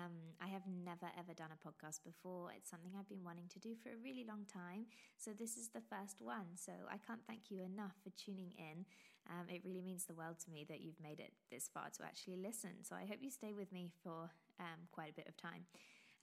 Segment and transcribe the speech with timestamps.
[0.00, 2.50] Um, I have never ever done a podcast before.
[2.56, 4.86] It's something I've been wanting to do for a really long time.
[5.16, 6.56] So this is the first one.
[6.56, 8.86] So I can't thank you enough for tuning in.
[9.28, 12.04] Um, it really means the world to me that you've made it this far to
[12.04, 12.82] actually listen.
[12.82, 15.68] So I hope you stay with me for um, quite a bit of time.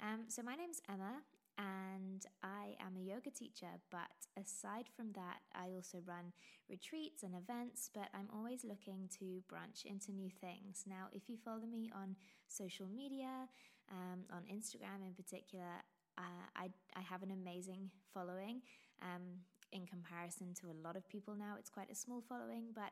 [0.02, 1.22] Um, so my name's Emma
[1.58, 3.68] and I am a yoga teacher.
[3.92, 6.34] But aside from that, I also run
[6.70, 7.90] retreats and events.
[7.94, 10.84] But I'm always looking to branch into new things.
[10.88, 12.16] Now, if you follow me on
[12.48, 13.50] social media,
[13.92, 15.84] um, on Instagram in particular,
[16.18, 18.62] uh, I, I have an amazing following.
[19.02, 19.44] Um,
[19.74, 22.92] in comparison to a lot of people now, it's quite a small following, but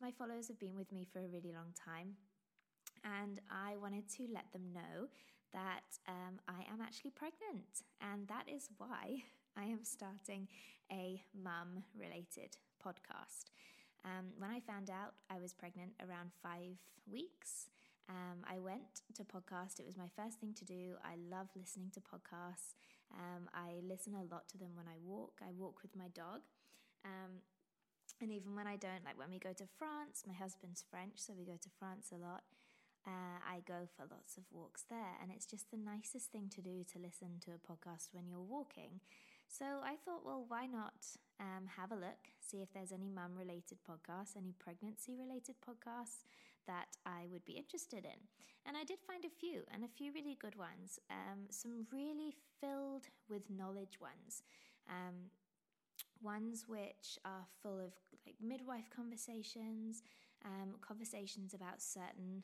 [0.00, 2.16] my followers have been with me for a really long time
[3.04, 5.08] and I wanted to let them know
[5.54, 9.24] that um, I am actually pregnant, and that is why
[9.56, 10.48] I am starting
[10.92, 13.54] a mum related podcast.
[14.04, 16.76] Um, when I found out I was pregnant around five
[17.10, 17.70] weeks,
[18.10, 19.80] um, I went to podcast.
[19.80, 21.00] It was my first thing to do.
[21.02, 22.74] I love listening to podcasts.
[23.14, 25.40] Um, I listen a lot to them when I walk.
[25.40, 26.42] I walk with my dog.
[27.04, 27.40] Um,
[28.20, 31.32] and even when I don't, like when we go to France, my husband's French, so
[31.36, 32.42] we go to France a lot.
[33.06, 36.62] Uh, I go for lots of walks there, and it's just the nicest thing to
[36.62, 39.00] do to listen to a podcast when you're walking.
[39.46, 41.04] So I thought, well, why not
[41.38, 46.24] um, have a look, see if there's any mum related podcasts, any pregnancy related podcasts
[46.66, 48.18] that I would be interested in.
[48.66, 52.34] And I did find a few, and a few really good ones, um, some really
[52.60, 54.42] filled with knowledge ones.
[54.88, 55.30] Um,
[56.22, 57.92] ones which are full of
[58.26, 60.02] like midwife conversations,
[60.44, 62.42] um, conversations about certain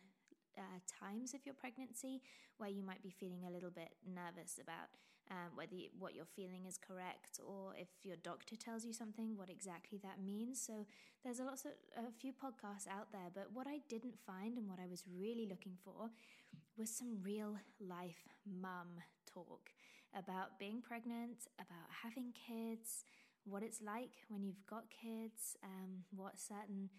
[0.60, 2.20] uh, times of your pregnancy
[2.58, 4.92] where you might be feeling a little bit nervous about
[5.30, 9.36] um, whether you, what you're feeling is correct or if your doctor tells you something,
[9.36, 10.60] what exactly that means.
[10.60, 10.86] So
[11.24, 14.68] there's a lot of a few podcasts out there, but what I didn't find and
[14.68, 16.10] what I was really looking for
[16.76, 19.70] was some real life mum talk
[20.16, 23.04] about being pregnant, about having kids,
[23.44, 26.90] what it's like when you've got kids, um, what certain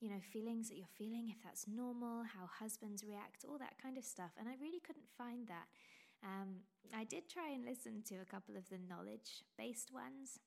[0.00, 3.96] you know, feelings that you're feeling, if that's normal, how husbands react, all that kind
[3.96, 4.32] of stuff.
[4.38, 5.66] And I really couldn't find that.
[6.22, 10.40] Um, I did try and listen to a couple of the knowledge based ones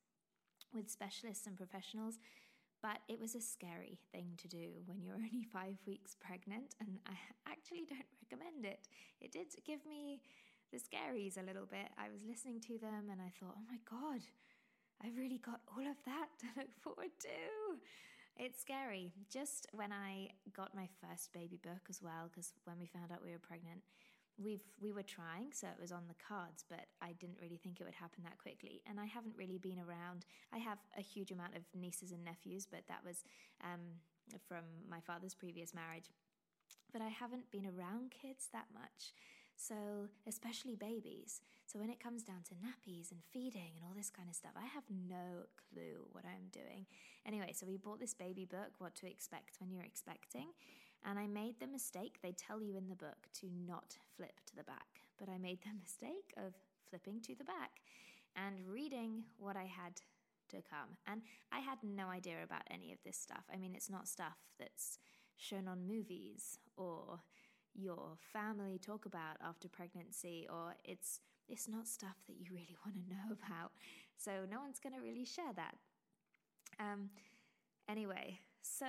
[0.73, 2.19] with specialists and professionals,
[2.81, 6.99] but it was a scary thing to do when you're only five weeks pregnant, and
[7.07, 7.15] I
[7.49, 8.87] actually don't recommend it.
[9.21, 10.21] It did give me
[10.71, 11.87] the scaries a little bit.
[11.97, 14.21] I was listening to them and I thought, oh my God,
[15.03, 17.39] I've really got all of that to look forward to.
[18.37, 19.13] It's scary.
[19.29, 23.23] Just when I got my first baby book as well, because when we found out
[23.23, 23.81] we were pregnant,
[24.37, 27.81] we've we were trying, so it was on the cards, but I didn't really think
[27.81, 28.81] it would happen that quickly.
[28.87, 30.25] And I haven't really been around.
[30.53, 33.23] I have a huge amount of nieces and nephews, but that was
[33.63, 33.81] um,
[34.47, 36.11] from my father's previous marriage
[36.93, 39.13] but I haven't been around kids that much.
[39.57, 39.75] So,
[40.27, 41.41] especially babies.
[41.65, 44.51] So, when it comes down to nappies and feeding and all this kind of stuff,
[44.55, 46.85] I have no clue what I'm doing.
[47.25, 50.49] Anyway, so we bought this baby book, What to Expect When You're Expecting.
[51.03, 54.55] And I made the mistake, they tell you in the book to not flip to
[54.55, 55.01] the back.
[55.17, 56.53] But I made the mistake of
[56.87, 57.81] flipping to the back
[58.35, 60.01] and reading what I had
[60.49, 60.97] to come.
[61.07, 63.43] And I had no idea about any of this stuff.
[63.51, 64.99] I mean, it's not stuff that's
[65.35, 67.19] shown on movies or
[67.77, 72.97] your family talk about after pregnancy or it's it's not stuff that you really want
[72.97, 73.71] to know about.
[74.17, 75.75] So no one's going to really share that.
[76.79, 77.09] Um
[77.89, 78.85] anyway so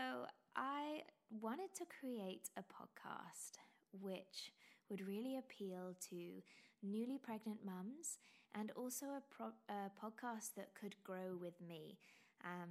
[0.56, 1.00] i
[1.30, 3.58] wanted to create a podcast
[3.92, 4.52] which
[4.88, 6.42] would really appeal to
[6.82, 8.18] newly pregnant mums
[8.54, 11.98] and also a, pro- a podcast that could grow with me
[12.44, 12.70] um,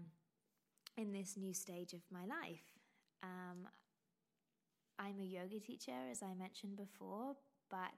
[0.98, 2.64] in this new stage of my life.
[3.22, 3.68] Um,
[5.00, 7.36] I'm a yoga teacher, as I mentioned before,
[7.70, 7.94] but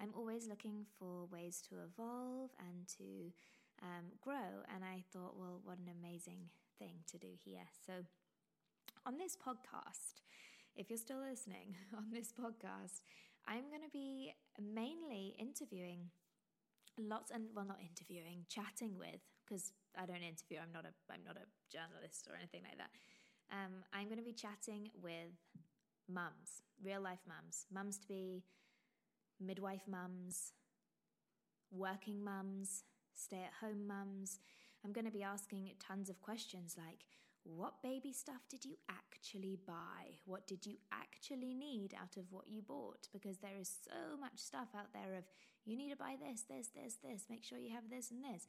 [0.00, 3.32] I'm always looking for ways to evolve and to
[3.82, 4.62] um, grow.
[4.74, 7.66] And I thought, well, what an amazing thing to do here.
[7.86, 8.04] So,
[9.04, 10.22] on this podcast,
[10.76, 13.00] if you're still listening on this podcast,
[13.46, 16.10] I'm going to be mainly interviewing
[16.98, 21.24] lots and well not interviewing chatting with because i don't interview i'm not a i'm
[21.24, 22.92] not a journalist or anything like that
[23.52, 25.36] um, I'm going to be chatting with
[26.08, 28.44] mums, real life mums, mums to be,
[29.40, 30.52] midwife mums,
[31.70, 32.84] working mums,
[33.14, 34.38] stay at home mums.
[34.84, 37.04] I'm going to be asking tons of questions like
[37.44, 40.14] what baby stuff did you actually buy?
[40.24, 43.08] What did you actually need out of what you bought?
[43.12, 45.24] Because there is so much stuff out there of
[45.64, 48.46] you need to buy this, this, this, this, make sure you have this and this.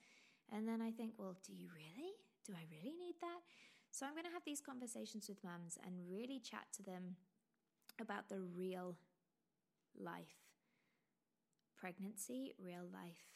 [0.51, 2.13] And then I think, well, do you really?
[2.45, 3.41] Do I really need that?
[3.91, 7.15] So I'm going to have these conversations with mums and really chat to them
[8.01, 8.97] about the real
[9.99, 10.43] life
[11.77, 13.33] pregnancy, real life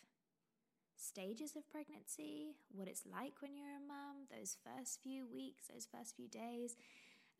[0.95, 5.86] stages of pregnancy, what it's like when you're a mum, those first few weeks, those
[5.86, 6.75] first few days,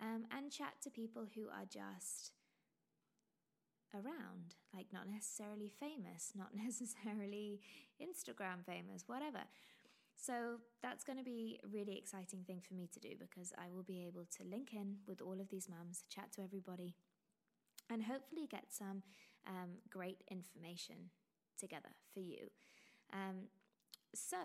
[0.02, 2.34] um, and chat to people who are just
[3.94, 7.60] around, like not necessarily famous, not necessarily
[8.02, 9.42] Instagram famous, whatever.
[10.20, 13.70] So that's going to be a really exciting thing for me to do because I
[13.72, 16.96] will be able to link in with all of these mums, chat to everybody,
[17.90, 19.04] and hopefully get some
[19.48, 21.10] um, great information
[21.58, 22.50] together for you.
[23.14, 23.48] Um,
[24.14, 24.38] so,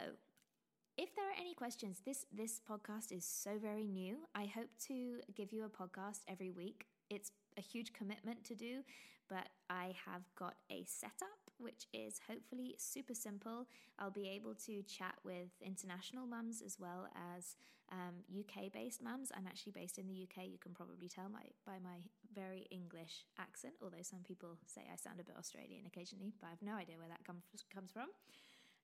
[0.97, 4.19] if there are any questions, this this podcast is so very new.
[4.35, 6.87] I hope to give you a podcast every week.
[7.11, 8.83] It's a huge commitment to do,
[9.29, 13.67] but I have got a setup which is hopefully super simple.
[13.99, 17.57] I'll be able to chat with international mums as well as
[17.91, 19.31] um, UK based mums.
[19.37, 20.47] I'm actually based in the UK.
[20.47, 22.01] You can probably tell my by my
[22.35, 26.51] very English accent, although some people say I sound a bit Australian occasionally, but I
[26.51, 27.43] have no idea where that comes
[27.73, 28.09] comes from.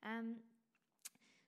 [0.05, 0.37] Um,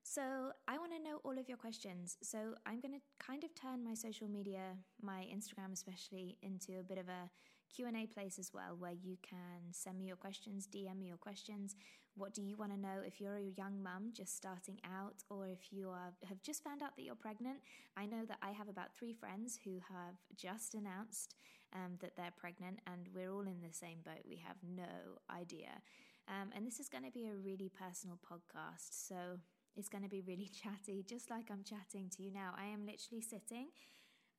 [0.03, 2.17] so I want to know all of your questions.
[2.23, 6.83] So I'm going to kind of turn my social media, my Instagram especially, into a
[6.83, 7.31] bit of a
[7.75, 11.77] Q&A place as well where you can send me your questions, DM me your questions.
[12.17, 15.47] What do you want to know if you're a young mum just starting out or
[15.47, 17.59] if you are, have just found out that you're pregnant?
[17.97, 21.37] I know that I have about three friends who have just announced
[21.75, 24.25] um, that they're pregnant and we're all in the same boat.
[24.29, 25.81] We have no idea.
[26.29, 29.07] Um, and this is going to be a really personal podcast.
[29.09, 29.39] So
[29.77, 32.55] it's going to be really chatty, just like I'm chatting to you now.
[32.59, 33.69] I am literally sitting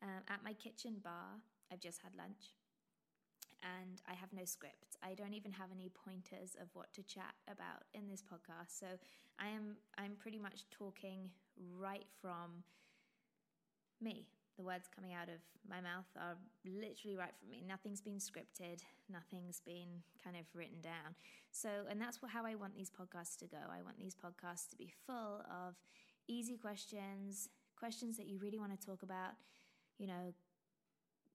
[0.04, 1.40] um, at my kitchen bar.
[1.72, 2.52] I've just had lunch
[3.64, 4.98] and I have no script.
[5.04, 8.80] I don't even have any pointers of what to chat about in this podcast.
[8.80, 8.88] So
[9.40, 11.30] I am I'm pretty much talking
[11.78, 12.64] right from
[14.02, 14.28] me.
[14.58, 16.36] The words coming out of my mouth are
[16.66, 17.64] literally right from me.
[17.68, 21.16] Nothing's been scripted, nothing's been kind of written down.
[21.52, 23.58] So, and that's how I want these podcasts to go.
[23.58, 25.76] I want these podcasts to be full of
[26.28, 29.34] easy questions, questions that you really want to talk about,
[29.98, 30.34] you know,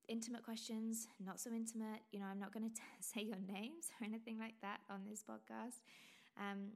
[0.08, 2.00] intimate questions, not so intimate.
[2.12, 5.22] You know, I'm not going to say your names or anything like that on this
[5.22, 5.80] podcast.
[6.38, 6.72] Um,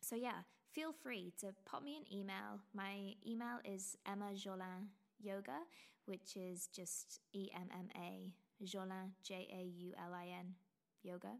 [0.00, 0.42] so, yeah,
[0.72, 2.60] feel free to pop me an email.
[2.74, 4.88] My email is Emma Jaulin
[5.20, 5.58] Yoga,
[6.06, 8.32] which is just E M M A
[8.64, 10.54] Jaulin, J A U L I N,
[11.02, 11.32] yoga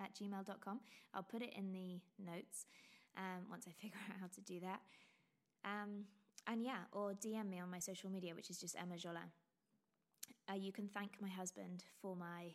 [0.00, 0.80] at gmail.com.
[1.14, 2.66] I'll put it in the notes
[3.16, 4.80] um, once I figure out how to do that.
[5.64, 6.04] Um,
[6.46, 9.30] and yeah, or DM me on my social media, which is just Emma Jaulin.
[10.52, 12.52] Uh, you can thank my husband for my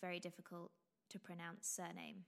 [0.00, 0.70] very difficult
[1.10, 2.24] to pronounce surname,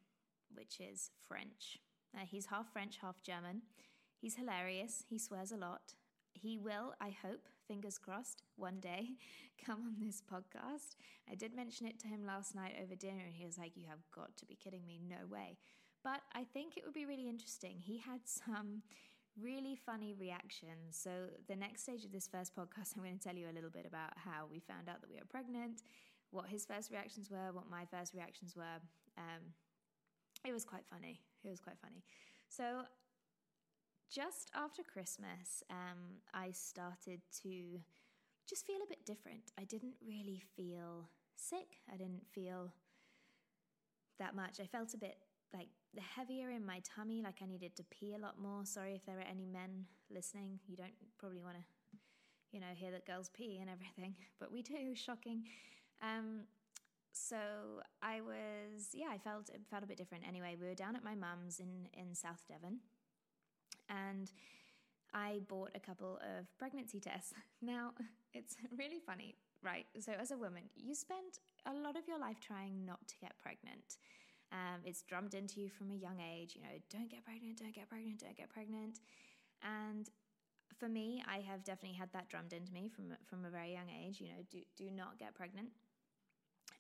[0.54, 1.78] which is French.
[2.14, 3.62] Uh, he's half French, half German.
[4.20, 5.02] He's hilarious.
[5.08, 5.94] He swears a lot.
[6.34, 9.08] He will, I hope, fingers crossed, one day
[9.66, 10.96] come on this podcast.
[11.30, 13.86] I did mention it to him last night over dinner, and he was like, You
[13.88, 15.00] have got to be kidding me.
[15.08, 15.56] No way.
[16.04, 17.78] But I think it would be really interesting.
[17.80, 18.82] He had some
[19.40, 20.96] really funny reactions.
[20.96, 21.10] So,
[21.48, 23.86] the next stage of this first podcast, I'm going to tell you a little bit
[23.86, 25.82] about how we found out that we were pregnant,
[26.30, 28.80] what his first reactions were, what my first reactions were.
[29.18, 29.54] Um,
[30.46, 31.20] it was quite funny.
[31.44, 32.04] It was quite funny.
[32.48, 32.82] So,
[34.10, 37.80] just after Christmas, um, I started to
[38.48, 39.52] just feel a bit different.
[39.58, 41.78] I didn't really feel sick.
[41.92, 42.72] I didn't feel
[44.18, 44.60] that much.
[44.60, 45.16] I felt a bit
[45.54, 48.64] like the heavier in my tummy, like I needed to pee a lot more.
[48.64, 50.58] Sorry if there are any men listening.
[50.66, 51.62] You don't probably want to,
[52.52, 54.94] you know, hear that girls pee and everything, but we do.
[54.94, 55.44] Shocking.
[56.02, 56.42] Um,
[57.12, 57.36] so
[58.02, 60.24] I was, yeah, I felt it felt a bit different.
[60.26, 62.80] Anyway, we were down at my mum's in in South Devon,
[63.88, 64.30] and
[65.14, 67.32] I bought a couple of pregnancy tests.
[67.62, 67.92] Now
[68.34, 69.86] it's really funny, right?
[70.00, 73.32] So as a woman, you spend a lot of your life trying not to get
[73.40, 73.96] pregnant.
[74.52, 77.74] Um, it's drummed into you from a young age, you know, don't get pregnant, don't
[77.74, 79.00] get pregnant, don't get pregnant.
[79.62, 80.08] And
[80.78, 83.90] for me, I have definitely had that drummed into me from from a very young
[83.90, 84.20] age.
[84.20, 85.70] You know, do do not get pregnant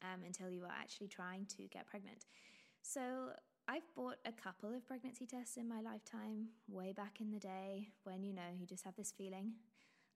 [0.02, 2.26] um, until you are actually trying to get pregnant.
[2.82, 3.30] So
[3.66, 7.88] I've bought a couple of pregnancy tests in my lifetime, way back in the day
[8.04, 9.52] when you know you just have this feeling.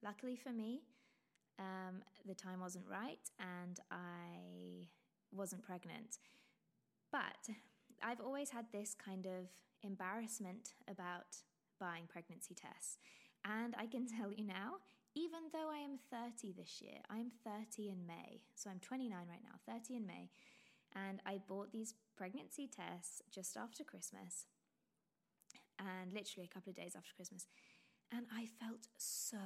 [0.02, 0.82] Luckily for me,
[1.58, 4.88] um, the time wasn't right and I
[5.32, 6.18] wasn't pregnant.
[7.10, 7.54] But
[8.02, 9.48] I've always had this kind of
[9.82, 11.36] embarrassment about
[11.80, 12.98] buying pregnancy tests.
[13.44, 14.76] And I can tell you now,
[15.14, 18.42] even though I am 30 this year, I'm 30 in May.
[18.54, 20.30] So I'm 29 right now, 30 in May.
[20.94, 24.46] And I bought these pregnancy tests just after Christmas
[25.78, 27.46] and literally a couple of days after Christmas.
[28.12, 29.38] And I felt so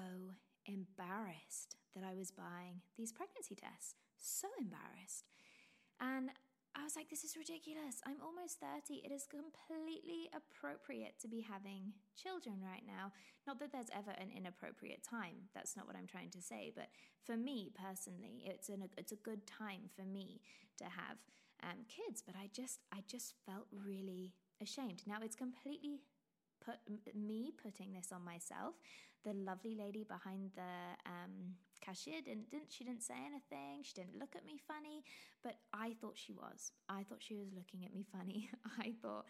[0.66, 3.95] embarrassed that I was buying these pregnancy tests.
[4.19, 5.25] So embarrassed.
[6.00, 6.31] And
[6.75, 8.00] I was like, this is ridiculous.
[8.07, 9.05] I'm almost 30.
[9.05, 13.12] It is completely appropriate to be having children right now.
[13.47, 15.52] Not that there's ever an inappropriate time.
[15.55, 16.73] That's not what I'm trying to say.
[16.75, 16.88] But
[17.25, 20.41] for me personally, it's, an, it's a good time for me
[20.79, 21.21] to have
[21.62, 22.23] um, kids.
[22.25, 25.02] But I just, I just felt really ashamed.
[25.07, 26.00] Now it's completely
[26.64, 26.76] put
[27.14, 28.75] me putting this on myself.
[29.25, 33.82] The lovely lady behind the um, cashier didn't, didn't she didn't say anything.
[33.82, 35.04] She didn't look at me funny
[35.42, 36.72] but i thought she was.
[36.88, 38.50] I thought she was looking at me funny.
[38.78, 39.26] I thought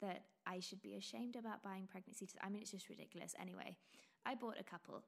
[0.00, 3.34] that i should be ashamed about buying pregnancy tests i mean it's just ridiculous.
[3.40, 3.76] Anyway
[4.24, 5.02] i bought a couple.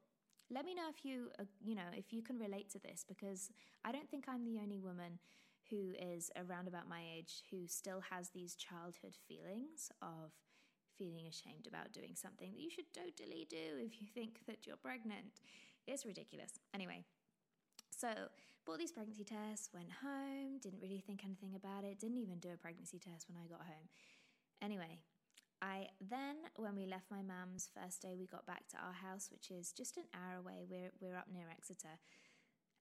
[0.51, 3.51] Let me know if you uh, you know if you can relate to this because
[3.85, 5.19] i don't think i'm the only woman
[5.71, 10.33] who is around about my age who still has these childhood feelings of
[10.97, 14.77] feeling ashamed about doing something that you should totally do if you think that you're
[14.77, 15.41] pregnant
[15.89, 16.53] it's ridiculous.
[16.75, 17.03] Anyway,
[17.91, 18.09] so
[18.67, 22.51] bought these pregnancy tests, went home, didn't really think anything about it, didn't even do
[22.53, 23.89] a pregnancy test when I got home.
[24.63, 25.01] Anyway,
[25.63, 29.29] I then, when we left my mum's first day, we got back to our house,
[29.33, 30.67] which is just an hour away.
[30.69, 31.99] We're, we're up near Exeter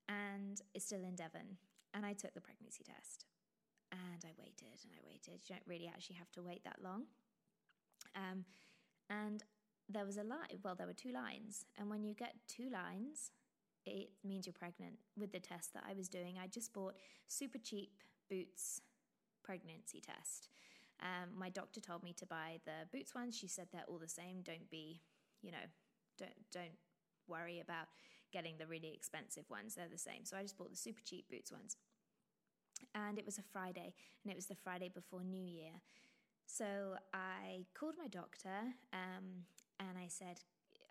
[0.08, 1.58] and it's still in Devon.
[1.94, 3.26] And I took the pregnancy test
[3.92, 5.42] and I waited and I waited.
[5.48, 7.04] You don't really actually have to wait that long.
[8.16, 8.46] Um,
[9.10, 9.44] and
[9.89, 11.65] there was a line, well, there were two lines.
[11.77, 13.32] And when you get two lines,
[13.86, 14.98] it means you're pregnant.
[15.17, 16.96] With the test that I was doing, I just bought
[17.27, 17.91] super cheap
[18.29, 18.82] Boots
[19.44, 20.50] pregnancy test.
[21.01, 23.38] Um, my doctor told me to buy the Boots ones.
[23.38, 24.41] She said they're all the same.
[24.44, 25.01] Don't be,
[25.41, 25.65] you know,
[26.17, 26.77] don't don't
[27.27, 27.88] worry about
[28.34, 29.75] getting the really expensive ones.
[29.75, 30.25] They're the same.
[30.25, 31.77] So I just bought the super cheap Boots ones.
[32.94, 35.72] And it was a Friday, and it was the Friday before New Year.
[36.46, 39.46] So I called my doctor um,
[39.79, 40.39] and I said,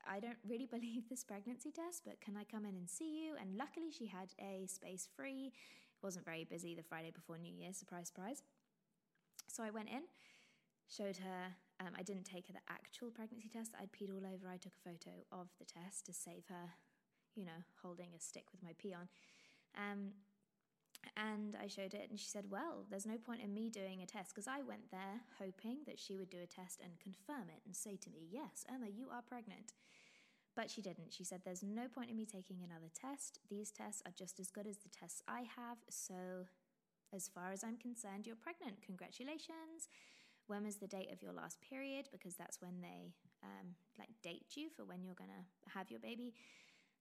[0.09, 3.35] I don't really believe this pregnancy test, but can I come in and see you?
[3.41, 5.53] And luckily, she had a space free.
[5.55, 8.43] It wasn't very busy the Friday before New Year, surprise, surprise.
[9.49, 10.03] So I went in,
[10.89, 11.55] showed her.
[11.79, 14.49] Um, I didn't take her the actual pregnancy test I'd peed all over.
[14.49, 16.73] I took a photo of the test to save her,
[17.35, 19.09] you know, holding a stick with my pee on.
[19.77, 20.13] Um,
[21.17, 24.07] and I showed it, and she said, Well, there's no point in me doing a
[24.07, 27.63] test because I went there hoping that she would do a test and confirm it
[27.65, 29.73] and say to me, Yes, Emma, you are pregnant.
[30.55, 31.13] But she didn't.
[31.13, 33.41] She said, There's no point in me taking another test.
[33.49, 35.79] These tests are just as good as the tests I have.
[35.91, 36.47] So,
[37.15, 38.83] as far as I'm concerned, you're pregnant.
[38.85, 39.89] Congratulations.
[40.47, 42.09] When was the date of your last period?
[42.13, 46.01] Because that's when they um, like date you for when you're going to have your
[46.01, 46.35] baby.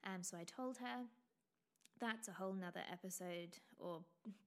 [0.03, 1.05] Um, so I told her,
[1.99, 4.01] that's a whole nother episode or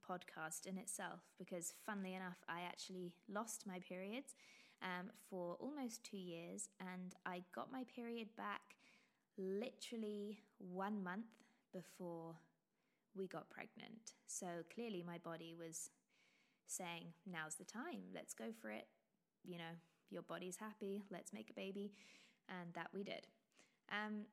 [0.09, 4.35] podcast in itself because funnily enough i actually lost my periods
[4.83, 8.61] um, for almost two years and i got my period back
[9.38, 11.26] literally one month
[11.73, 12.35] before
[13.14, 14.14] we got pregnant.
[14.26, 15.90] So clearly my body was
[16.67, 18.02] saying now's the time.
[18.14, 18.87] Let's go for it.
[19.45, 19.75] You know
[20.11, 21.05] your body's happy.
[21.11, 21.93] Let's make a baby.
[22.49, 23.26] And that we did.
[23.93, 24.25] Um,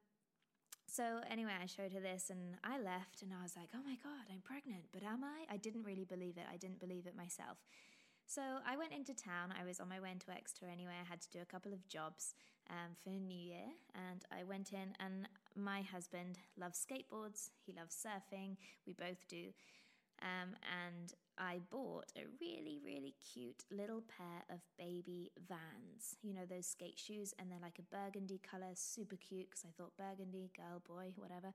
[0.87, 3.95] so anyway, I showed her this and I left and I was like, oh my
[4.03, 4.85] God, I'm pregnant.
[4.93, 5.53] But am I?
[5.53, 6.45] I didn't really believe it.
[6.51, 7.57] I didn't believe it myself.
[8.27, 9.53] So I went into town.
[9.59, 10.93] I was on my way into Exeter anyway.
[10.99, 12.33] I had to do a couple of jobs
[12.69, 13.69] um, for New Year.
[13.93, 17.49] And I went in, and my husband loves skateboards.
[17.65, 18.57] He loves surfing.
[18.87, 19.53] We both do.
[20.21, 26.15] Um, and I bought a really, really cute little pair of baby vans.
[26.21, 29.71] You know, those skate shoes, and they're like a burgundy color, super cute because I
[29.75, 31.53] thought burgundy, girl, boy, whatever.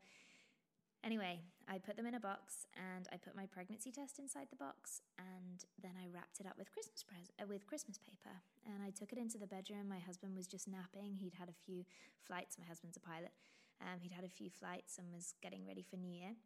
[1.02, 4.60] Anyway, I put them in a box and I put my pregnancy test inside the
[4.60, 8.36] box and then I wrapped it up with Christmas pres- uh, with Christmas paper
[8.68, 9.88] and I took it into the bedroom.
[9.88, 11.16] My husband was just napping.
[11.16, 11.84] He'd had a few
[12.20, 12.58] flights.
[12.58, 13.32] My husband's a pilot.
[13.80, 16.36] Um, he'd had a few flights and was getting ready for New Year.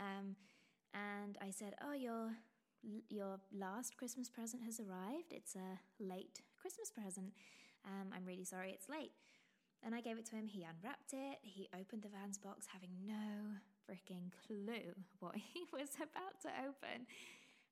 [0.00, 0.34] Um,
[0.94, 2.32] and I said, "Oh, your
[3.08, 5.32] your last Christmas present has arrived.
[5.32, 7.32] It's a late Christmas present.
[7.84, 9.12] Um, I'm really sorry it's late."
[9.82, 10.46] And I gave it to him.
[10.46, 11.38] He unwrapped it.
[11.42, 17.04] He opened the Vans box, having no freaking clue what he was about to open.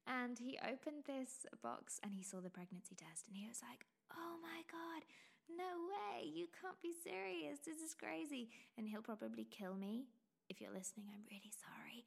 [0.06, 3.86] And he opened this box and he saw the pregnancy test, and he was like,
[4.12, 5.06] "Oh my god!"
[5.50, 7.58] No way, you can't be serious.
[7.64, 8.48] This is crazy.
[8.78, 10.06] And he'll probably kill me.
[10.48, 12.04] If you're listening, I'm really sorry.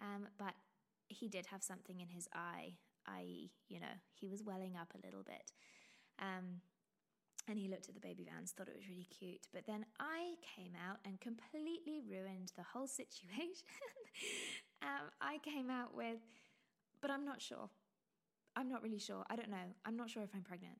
[0.00, 0.54] Um, but
[1.08, 2.74] he did have something in his eye,
[3.06, 5.52] i.e., you know, he was welling up a little bit.
[6.18, 6.60] Um,
[7.46, 9.46] and he looked at the baby vans, thought it was really cute.
[9.52, 13.68] But then I came out and completely ruined the whole situation.
[14.82, 16.20] um, I came out with,
[17.00, 17.68] but I'm not sure.
[18.56, 19.24] I'm not really sure.
[19.28, 19.74] I don't know.
[19.84, 20.78] I'm not sure if I'm pregnant.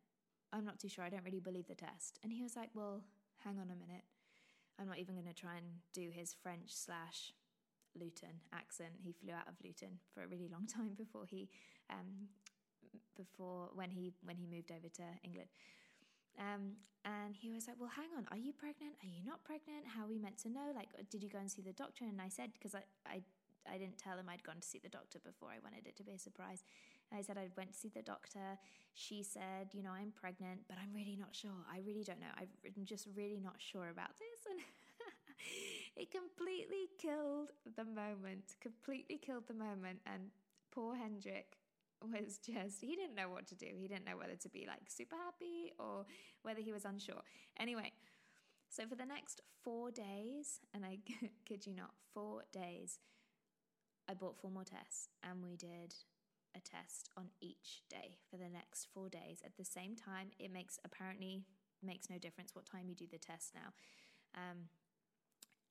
[0.53, 1.05] I'm not too sure.
[1.05, 2.19] I don't really believe the test.
[2.23, 3.03] And he was like, well,
[3.43, 4.05] hang on a minute.
[4.81, 7.33] I'm not even going to try and do his French slash
[7.99, 8.93] Luton accent.
[9.03, 11.49] He flew out of Luton for a really long time before he,
[11.91, 12.29] um,
[13.17, 15.49] before when he when he moved over to England.
[16.35, 18.99] Um, and he was like, "Well, hang on, are you pregnant?
[19.03, 19.87] Are you not pregnant?
[19.87, 20.73] How are we meant to know?
[20.75, 23.23] Like, did you go and see the doctor?" And I said, because I, I
[23.71, 25.49] I didn't tell him I'd gone to see the doctor before.
[25.49, 26.65] I wanted it to be a surprise.
[27.11, 28.59] And I said I went to see the doctor.
[28.95, 31.65] She said, you know, I'm pregnant, but I'm really not sure.
[31.71, 32.33] I really don't know.
[32.37, 32.49] I'm
[32.85, 34.41] just really not sure about this.
[34.51, 34.61] And
[35.97, 40.01] it completely killed the moment, completely killed the moment.
[40.07, 40.31] And
[40.73, 41.57] poor Hendrik
[42.03, 43.69] was just, he didn't know what to do.
[43.77, 46.05] He didn't know whether to be like super happy or
[46.43, 47.23] whether he was unsure.
[47.59, 47.93] Anyway,
[48.69, 50.99] so for the next four days, and I
[51.45, 52.99] kid you not, four days,
[54.09, 55.95] I bought four more tests and we did
[56.57, 60.31] a test on each day for the next four days at the same time.
[60.39, 61.45] It makes apparently
[61.83, 63.73] makes no difference what time you do the test now.
[64.35, 64.69] Um,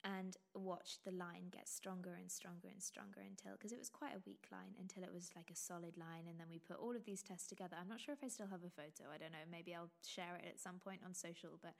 [0.03, 4.15] and watch the line get stronger and stronger and stronger until because it was quite
[4.15, 6.95] a weak line until it was like a solid line and then we put all
[6.95, 9.31] of these tests together i'm not sure if i still have a photo i don't
[9.31, 11.73] know maybe i'll share it at some point on social but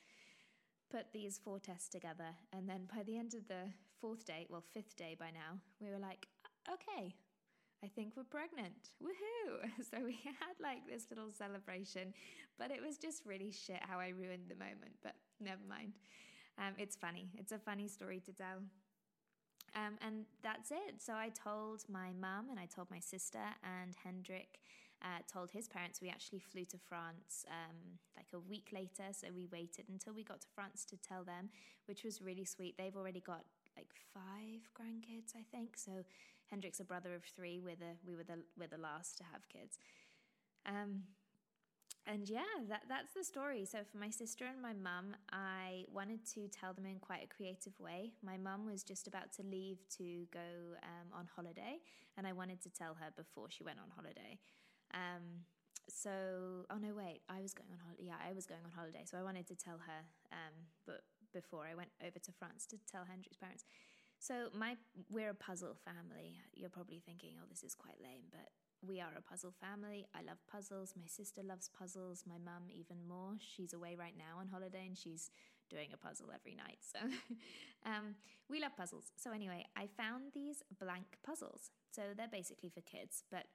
[0.89, 3.67] put these four tests together and then by the end of the
[3.99, 6.27] fourth day well fifth day by now we were like
[6.71, 7.15] okay
[7.83, 8.95] I think we're pregnant.
[9.03, 9.69] Woohoo!
[9.91, 12.13] So we had like this little celebration,
[12.57, 15.91] but it was just really shit how I ruined the moment, but never mind.
[16.57, 17.29] Um, it's funny.
[17.37, 18.61] It's a funny story to tell.
[19.75, 21.01] Um, and that's it.
[21.01, 24.59] So I told my mum and I told my sister, and Hendrik
[25.01, 25.99] uh, told his parents.
[26.01, 29.11] We actually flew to France um, like a week later.
[29.11, 31.49] So we waited until we got to France to tell them,
[31.87, 32.77] which was really sweet.
[32.77, 33.43] They've already got
[33.75, 35.75] like five grandkids, I think.
[35.75, 35.91] So
[36.51, 37.59] Hendrik's a brother of three.
[37.59, 39.79] We're the, we were the, we're the last to have kids.
[40.65, 41.03] Um,
[42.05, 43.65] and yeah, that that's the story.
[43.65, 47.27] So for my sister and my mum, I wanted to tell them in quite a
[47.27, 48.13] creative way.
[48.23, 51.79] My mum was just about to leave to go um, on holiday,
[52.17, 54.39] and I wanted to tell her before she went on holiday.
[54.93, 55.47] Um,
[55.87, 56.11] so
[56.69, 58.03] oh no, wait, I was going on holiday.
[58.03, 59.99] Yeah, I was going on holiday, so I wanted to tell her,
[60.31, 60.53] um,
[60.85, 61.01] but
[61.33, 63.65] before I went over to France to tell Hendrik's parents.
[64.19, 64.77] So my
[65.09, 66.39] we're a puzzle family.
[66.53, 68.51] You're probably thinking, oh, this is quite lame, but
[68.85, 70.07] we are a puzzle family.
[70.13, 70.93] I love puzzles.
[70.97, 72.23] My sister loves puzzles.
[72.27, 73.35] My mum, even more.
[73.39, 75.31] She's away right now on holiday and she's
[75.69, 76.79] doing a puzzle every night.
[76.81, 76.99] So
[77.85, 78.15] um,
[78.49, 79.11] we love puzzles.
[79.15, 81.71] So, anyway, I found these blank puzzles.
[81.91, 83.45] So, they're basically for kids, but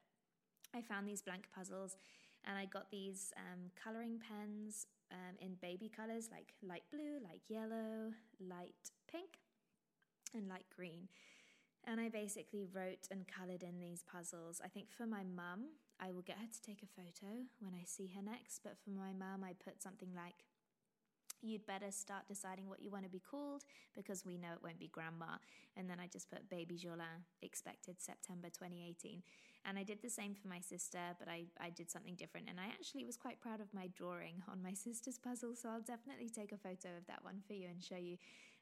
[0.74, 1.96] I found these blank puzzles
[2.44, 7.42] and I got these um, colouring pens um, in baby colours like light blue, light
[7.48, 9.38] yellow, light pink,
[10.34, 11.08] and light green.
[11.86, 14.60] And I basically wrote and coloured in these puzzles.
[14.62, 17.84] I think for my mum, I will get her to take a photo when I
[17.86, 18.60] see her next.
[18.62, 20.44] But for my mum, I put something like,
[21.40, 23.62] You'd better start deciding what you want to be called
[23.94, 25.38] because we know it won't be grandma.
[25.76, 29.22] And then I just put baby Jaulin, expected September 2018.
[29.68, 32.48] And I did the same for my sister, but I, I did something different.
[32.48, 35.54] And I actually was quite proud of my drawing on my sister's puzzle.
[35.54, 38.16] So I'll definitely take a photo of that one for you and show you.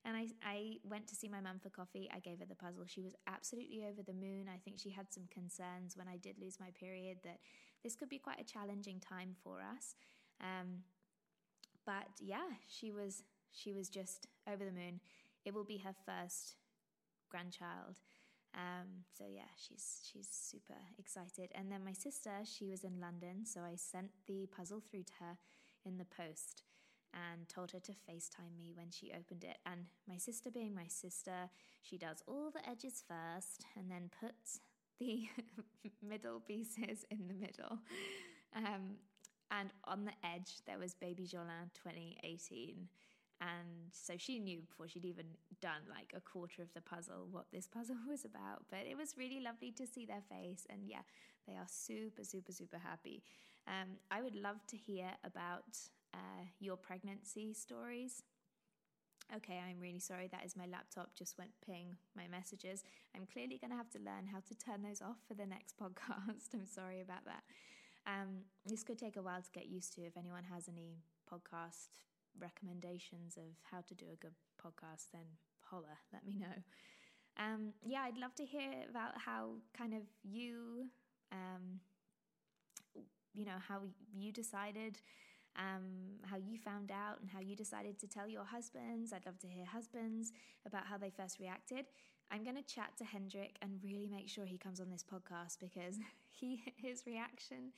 [0.05, 2.11] And I, I went to see my mum for coffee.
[2.13, 2.85] I gave her the puzzle.
[2.87, 4.47] She was absolutely over the moon.
[4.53, 7.39] I think she had some concerns when I did lose my period that
[7.85, 9.95] this could be quite a challenging time for us.
[10.41, 10.83] Um,
[11.85, 15.01] but yeah, she was she was just over the moon.
[15.45, 16.57] It will be her first
[17.31, 17.97] grandchild.
[18.57, 21.53] Um, so yeah, she's she's super excited.
[21.55, 25.13] And then my sister, she was in London, so I sent the puzzle through to
[25.21, 25.37] her
[25.85, 26.63] in the post
[27.13, 29.59] and told her to FaceTime me when she opened it.
[29.65, 31.51] And my sister, being my sister,
[31.83, 34.61] she does all the edges first and then puts
[35.01, 35.29] the
[36.03, 37.79] middle pieces in the middle.
[38.55, 38.97] Um,
[39.51, 42.89] and on the edge, there was Baby Jaulin 2018.
[43.41, 45.27] And so she knew before she'd even
[45.61, 48.65] done like a quarter of the puzzle what this puzzle was about.
[48.71, 50.67] But it was really lovely to see their face.
[50.71, 51.03] And yeah,
[51.47, 53.23] they are super, super, super happy.
[53.67, 55.77] Um, I would love to hear about
[56.15, 58.23] uh, your pregnancy stories.
[59.35, 60.29] Okay, I'm really sorry.
[60.29, 62.85] That is my laptop just went ping my messages.
[63.15, 65.77] I'm clearly going to have to learn how to turn those off for the next
[65.83, 66.55] podcast.
[66.55, 67.43] I'm sorry about that.
[68.07, 70.03] Um, this could take a while to get used to.
[70.03, 71.89] If anyone has any podcast
[72.41, 75.27] recommendations of how to do a good podcast, then
[75.61, 76.63] holler, let me know.
[77.39, 80.87] Um, yeah, I'd love to hear about how kind of you,
[81.33, 81.81] um,
[83.35, 83.81] you know, how
[84.15, 84.99] you decided
[85.59, 89.13] um, how you found out and how you decided to tell your husbands.
[89.13, 90.33] I'd love to hear husbands
[90.67, 91.87] about how they first reacted.
[92.31, 95.59] I'm going to chat to Hendrik and really make sure he comes on this podcast
[95.61, 97.73] because he his reaction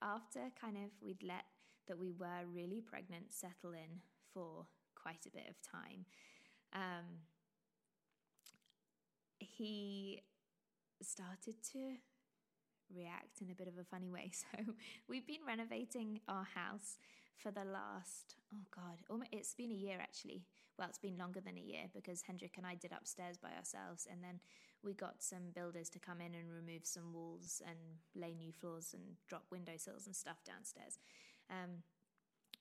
[0.00, 1.44] after kind of we'd let
[1.88, 4.00] that we were really pregnant settle in
[4.32, 6.04] for quite a bit of time.
[6.72, 7.22] Um,
[9.38, 10.22] he
[11.02, 11.96] started to
[12.94, 14.30] react in a bit of a funny way.
[14.38, 14.72] So
[15.08, 16.98] we've been renovating our house
[17.36, 18.98] for the last, oh God,
[19.32, 20.44] it's been a year actually.
[20.78, 24.06] Well, it's been longer than a year because Hendrik and I did upstairs by ourselves.
[24.10, 24.38] And then
[24.82, 27.78] we got some builders to come in and remove some walls and
[28.14, 30.98] lay new floors and drop windowsills and stuff downstairs.
[31.50, 31.82] Um,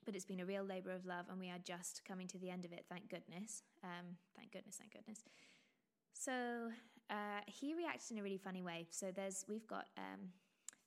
[0.05, 2.49] but it's been a real labour of love, and we are just coming to the
[2.49, 3.63] end of it, thank goodness.
[3.83, 5.19] Um, thank goodness, thank goodness.
[6.13, 6.71] So
[7.09, 8.87] uh, he reacted in a really funny way.
[8.89, 10.29] So there's we've got um,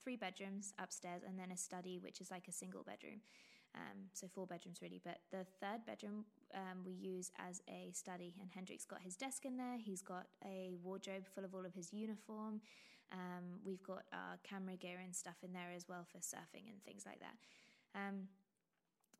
[0.02, 3.20] three bedrooms upstairs, and then a study, which is like a single bedroom.
[3.74, 8.34] Um, so four bedrooms really, but the third bedroom um, we use as a study.
[8.40, 9.76] And Hendrik's got his desk in there.
[9.78, 12.60] He's got a wardrobe full of all of his uniform.
[13.12, 16.82] Um, we've got our camera gear and stuff in there as well for surfing and
[16.84, 17.34] things like that.
[17.94, 18.28] Um,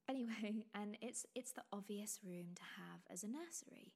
[0.09, 3.93] anyway, and it's it's the obvious room to have as a nursery.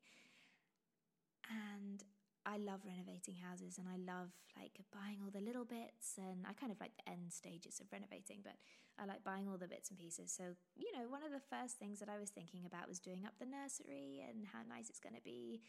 [1.51, 2.03] And
[2.47, 6.53] I love renovating houses and I love like buying all the little bits and I
[6.53, 8.57] kind of like the end stages of renovating, but
[9.01, 10.31] I like buying all the bits and pieces.
[10.31, 13.25] So, you know, one of the first things that I was thinking about was doing
[13.25, 15.61] up the nursery and how nice it's going to be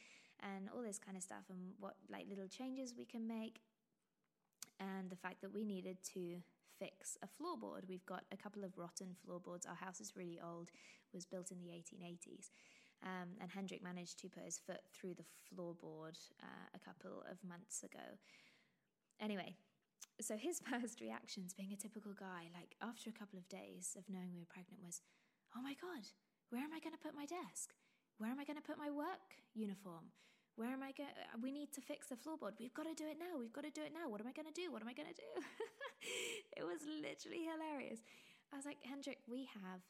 [0.43, 3.63] and all this kind of stuff and what like little changes we can make.
[4.79, 6.43] And the fact that we needed to
[6.79, 7.87] fix a floorboard.
[7.87, 9.65] We've got a couple of rotten floorboards.
[9.65, 10.71] Our house is really old,
[11.13, 12.49] was built in the 1880s.
[13.03, 17.37] Um, and Hendrik managed to put his foot through the floorboard uh, a couple of
[17.47, 18.17] months ago.
[19.19, 19.55] Anyway,
[20.21, 24.09] so his first reactions, being a typical guy, like after a couple of days of
[24.09, 25.01] knowing we were pregnant, was,
[25.55, 26.07] "Oh my god,
[26.49, 27.73] where am I going to put my desk?
[28.17, 30.11] Where am I going to put my work uniform?
[30.55, 31.11] Where am I going?
[31.43, 32.55] We need to fix the floorboard.
[32.59, 33.37] We've got to do it now.
[33.37, 34.07] We've got to do it now.
[34.07, 34.71] What am I going to do?
[34.71, 35.31] What am I going to do?"
[36.57, 37.99] it was literally hilarious.
[38.53, 39.81] I was like, Hendrik, we have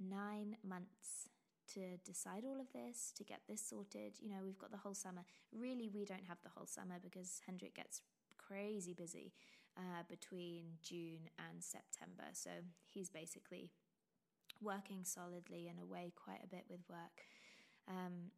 [0.00, 1.30] nine months
[1.74, 4.18] to decide all of this, to get this sorted.
[4.20, 5.22] You know, we've got the whole summer.
[5.52, 8.02] Really, we don't have the whole summer because Hendrik gets
[8.38, 9.32] crazy busy
[9.76, 12.24] uh, between June and September.
[12.32, 12.50] So
[12.88, 13.70] he's basically
[14.60, 17.22] working solidly and away quite a bit with work.
[17.88, 18.30] Um,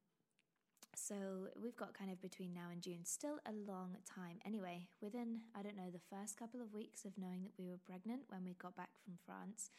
[0.97, 4.39] so we've got kind of between now and June, still a long time.
[4.45, 7.81] Anyway, within, I don't know, the first couple of weeks of knowing that we were
[7.85, 9.71] pregnant when we got back from France,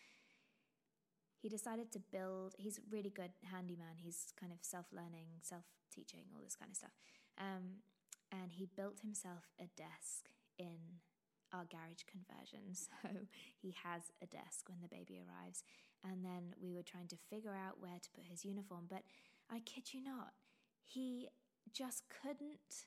[1.41, 3.97] he decided to build he's a really good handyman.
[3.97, 6.95] He's kind of self-learning self-teaching all this kind of stuff.
[7.37, 7.83] Um,
[8.31, 11.01] and he built himself a desk in
[11.53, 12.73] our garage conversion.
[12.73, 13.27] So
[13.61, 15.63] he has a desk when the baby arrives.
[16.03, 19.03] And then we were trying to figure out where to put his uniform but
[19.49, 20.33] i kid you not
[20.85, 21.29] he
[21.73, 22.85] just couldn't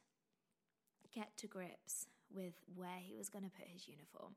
[1.15, 4.35] get to grips with where he was going to put his uniform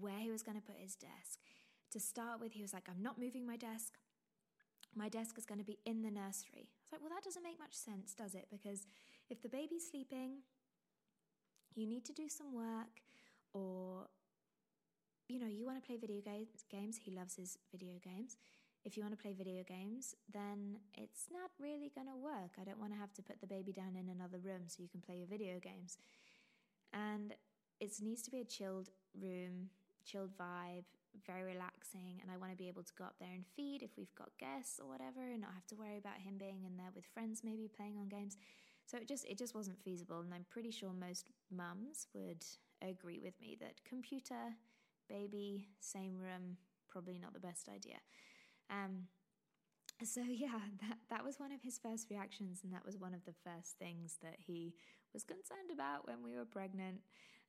[0.00, 1.40] where he was going to put his desk
[1.92, 3.98] to start with, he was like, I'm not moving my desk.
[4.94, 6.68] My desk is going to be in the nursery.
[6.68, 8.46] I was like, well, that doesn't make much sense, does it?
[8.50, 8.86] Because
[9.28, 10.38] if the baby's sleeping,
[11.74, 13.00] you need to do some work,
[13.52, 14.08] or,
[15.28, 16.20] you know, you want to play video
[16.70, 16.98] games.
[17.02, 18.36] He loves his video games.
[18.84, 22.58] If you want to play video games, then it's not really going to work.
[22.60, 24.88] I don't want to have to put the baby down in another room so you
[24.88, 25.98] can play your video games.
[26.92, 27.34] And
[27.80, 29.70] it needs to be a chilled room,
[30.04, 30.84] chilled vibe
[31.26, 33.90] very relaxing and I want to be able to go up there and feed if
[33.96, 36.90] we've got guests or whatever and not have to worry about him being in there
[36.94, 38.36] with friends maybe playing on games.
[38.86, 42.44] So it just it just wasn't feasible and I'm pretty sure most mums would
[42.80, 44.56] agree with me that computer,
[45.08, 46.56] baby, same room,
[46.88, 47.98] probably not the best idea.
[48.72, 49.08] Um
[50.04, 53.24] so yeah, that that was one of his first reactions and that was one of
[53.24, 54.74] the first things that he
[55.12, 57.00] was concerned about when we were pregnant.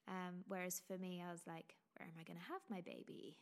[0.08, 3.38] Um, whereas for me, I was like, where am I going to have my baby?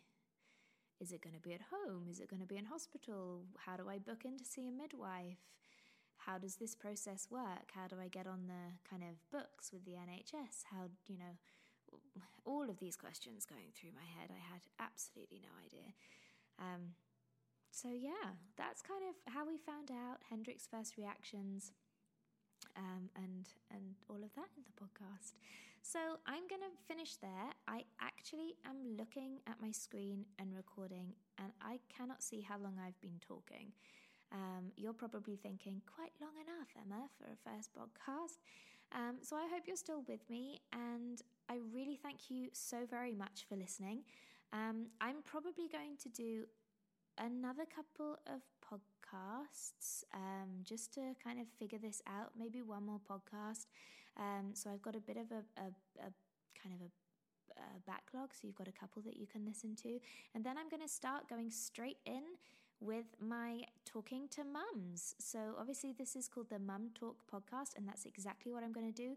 [1.00, 2.06] Is it going to be at home?
[2.10, 3.46] Is it going to be in hospital?
[3.58, 5.42] How do I book in to see a midwife?
[6.18, 7.74] How does this process work?
[7.74, 10.70] How do I get on the kind of books with the NHS?
[10.70, 11.34] How, you know,
[12.46, 14.30] all of these questions going through my head.
[14.30, 15.90] I had absolutely no idea.
[16.60, 16.94] Um,
[17.72, 21.72] so, yeah, that's kind of how we found out Hendrik's first reactions
[22.78, 25.34] um, and, and all of that in the podcast.
[25.82, 27.50] So I'm going to finish there.
[27.68, 32.78] I actually am looking at my screen and recording, and I cannot see how long
[32.80, 33.72] I've been talking.
[34.32, 38.38] Um, you're probably thinking, quite long enough, Emma, for a first podcast.
[38.94, 43.16] Um, so I hope you're still with me, and I really thank you so very
[43.16, 44.04] much for listening.
[44.54, 46.46] Um, I'm probably going to do
[47.18, 53.00] another couple of podcasts um, just to kind of figure this out, maybe one more
[53.00, 53.68] podcast.
[54.18, 55.66] Um, so I've got a bit of a, a,
[56.00, 56.12] a
[56.62, 60.00] kind of a backlog, so you've got a couple that you can listen to.
[60.36, 62.24] And then I'm going to start going straight in
[62.80, 65.16] with my talking to mums.
[65.20, 68.92] So, obviously, this is called the Mum Talk podcast, and that's exactly what I'm going
[68.92, 69.16] to do.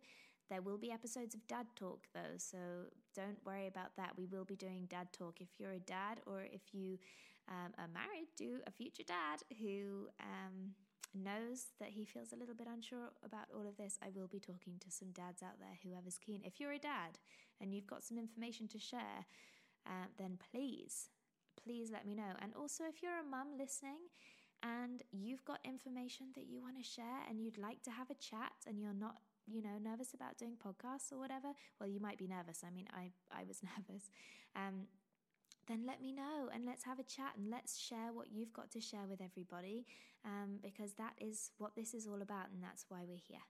[0.50, 2.58] There will be episodes of dad talk though, so
[3.16, 4.12] don't worry about that.
[4.16, 5.40] We will be doing dad talk.
[5.40, 6.98] If you're a dad or if you
[7.48, 10.72] um, married to a future dad who um,
[11.14, 14.40] knows that he feels a little bit unsure about all of this, I will be
[14.40, 16.42] talking to some dads out there, whoever's keen.
[16.44, 17.18] If you're a dad
[17.60, 19.26] and you've got some information to share,
[19.86, 21.08] uh, then please,
[21.62, 22.34] please let me know.
[22.40, 24.10] And also, if you're a mum listening,
[24.62, 28.14] and you've got information that you want to share and you'd like to have a
[28.14, 32.16] chat and you're not you know nervous about doing podcasts or whatever well you might
[32.16, 34.10] be nervous i mean i i was nervous
[34.56, 34.86] um,
[35.66, 38.70] then let me know and let's have a chat and let's share what you've got
[38.72, 39.86] to share with everybody
[40.24, 43.44] um, because that is what this is all about and that's why we're here.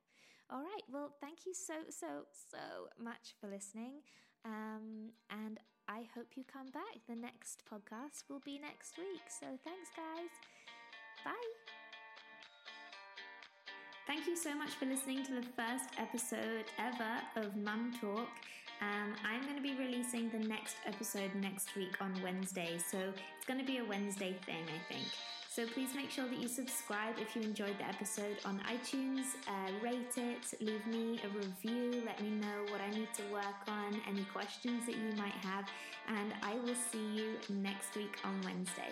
[0.50, 4.03] All right well thank you so so so much for listening
[4.44, 7.00] um, and i hope you come back.
[7.09, 9.22] The next podcast will be next week.
[9.29, 10.31] So thanks guys.
[11.24, 11.74] Bye.
[14.07, 18.29] Thank you so much for listening to the first episode ever of Mum Talk.
[18.85, 23.47] Um, I'm going to be releasing the next episode next week on Wednesday, so it's
[23.47, 25.07] going to be a Wednesday thing, I think.
[25.49, 29.70] So please make sure that you subscribe if you enjoyed the episode on iTunes, uh,
[29.83, 34.01] rate it, leave me a review, let me know what I need to work on,
[34.09, 35.64] any questions that you might have,
[36.09, 38.90] and I will see you next week on Wednesday.